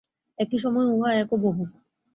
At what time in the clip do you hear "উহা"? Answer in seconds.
0.91-1.09